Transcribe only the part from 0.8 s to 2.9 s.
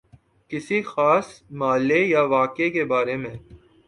خاص مألے یا واقعے کے